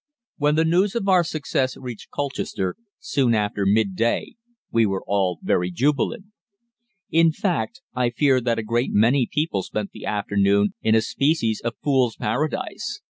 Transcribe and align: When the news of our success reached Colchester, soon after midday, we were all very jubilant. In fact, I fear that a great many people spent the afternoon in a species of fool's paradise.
When 0.39 0.55
the 0.55 0.65
news 0.65 0.95
of 0.95 1.07
our 1.07 1.23
success 1.23 1.77
reached 1.77 2.09
Colchester, 2.09 2.75
soon 2.99 3.35
after 3.35 3.67
midday, 3.67 4.33
we 4.71 4.87
were 4.87 5.03
all 5.05 5.37
very 5.43 5.69
jubilant. 5.69 6.25
In 7.11 7.31
fact, 7.31 7.81
I 7.93 8.09
fear 8.09 8.41
that 8.41 8.57
a 8.57 8.63
great 8.63 8.89
many 8.91 9.29
people 9.31 9.61
spent 9.61 9.91
the 9.91 10.07
afternoon 10.07 10.73
in 10.81 10.95
a 10.95 11.01
species 11.01 11.61
of 11.63 11.75
fool's 11.83 12.15
paradise. 12.15 13.01